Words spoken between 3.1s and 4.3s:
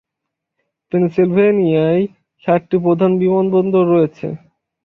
বিমানবন্দর রয়েছে।